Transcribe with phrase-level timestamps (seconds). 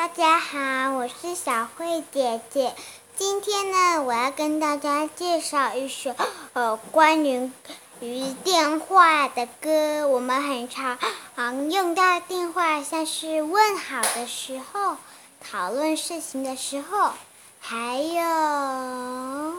[0.00, 2.74] 大家好，我是小慧姐姐。
[3.18, 6.14] 今天呢，我要跟大家介绍一首
[6.54, 7.52] 呃关于
[8.00, 10.08] 于电话的歌。
[10.08, 10.98] 我们很常
[11.70, 14.96] 用到电话，像是问好的时候、
[15.38, 17.10] 讨论事情的时候，
[17.60, 19.52] 还有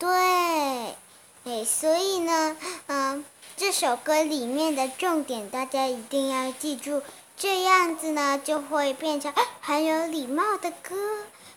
[0.00, 0.96] 对，
[1.44, 2.56] 哎，所以呢，
[2.88, 3.24] 嗯，
[3.56, 7.02] 这首歌里面的重点，大家一定要记住。
[7.38, 10.96] 这样子呢，就会变成很有礼貌的歌，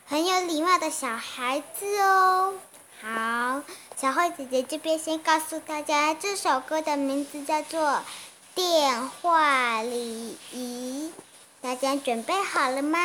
[0.06, 2.54] 很有礼貌的小孩子哦。
[3.02, 3.64] 好，
[3.98, 7.82] 小慧姐姐这边先告诉大家，这首歌的名字叫做
[8.54, 11.12] 《电话礼仪》。
[11.62, 13.00] 大家准备好了吗？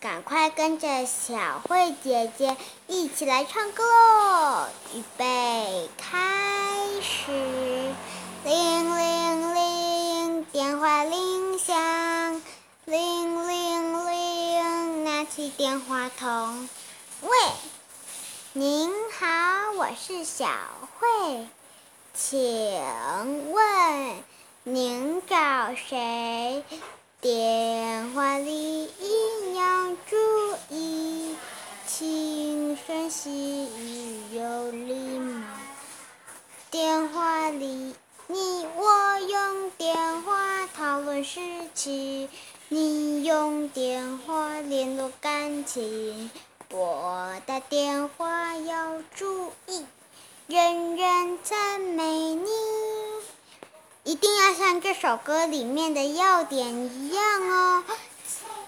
[0.00, 2.56] 赶快跟着小慧姐姐
[2.86, 4.66] 一起来唱歌喽！
[4.94, 7.91] 预备，开始。
[15.50, 16.68] 电话筒。
[17.20, 17.30] 喂，
[18.52, 20.46] 您好，我是小
[20.98, 21.46] 慧，
[22.14, 24.22] 请问
[24.64, 26.64] 您找谁？
[27.20, 30.16] 电话礼仪要注
[30.70, 31.36] 意，
[31.86, 35.44] 轻声细语有礼貌。
[36.70, 37.94] 电话里。
[38.28, 40.41] 你我用电话
[41.02, 41.40] 论事
[41.74, 42.28] 情，
[42.68, 46.30] 你用电话联络感情。
[46.68, 49.84] 拨打电话要注意，
[50.46, 52.48] 人人赞美你。
[54.04, 57.84] 一定要像这首歌里面的要点一样哦。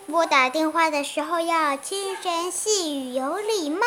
[0.06, 3.86] 拨打电话的时候要轻声细语有礼貌，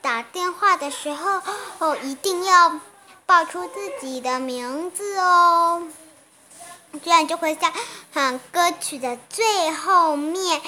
[0.00, 1.40] 打电话的时候
[1.78, 2.80] 哦一定要。
[3.26, 5.86] 报出自己的名字哦，
[7.02, 7.72] 这样就会像
[8.14, 10.60] 嗯歌曲的最后面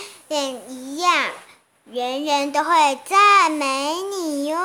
[0.68, 1.30] 一样，
[1.84, 4.58] 人人都会赞美你哟。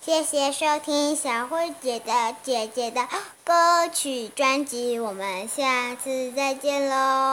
[0.00, 3.08] 谢谢收听小慧姐的姐姐的
[3.42, 7.32] 歌曲专辑，我们下次再见喽。